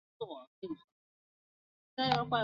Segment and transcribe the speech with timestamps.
[0.01, 0.79] 就读于大阪府立北野中
[2.09, 2.37] 学校。